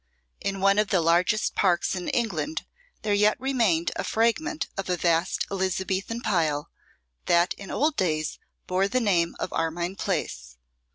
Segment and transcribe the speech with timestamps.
[0.39, 2.65] In one of the largest parks in England
[3.03, 6.71] there yet remained a fragment of a vast Elizabethan pile,
[7.27, 10.57] that in old days bore the name of Armine Place.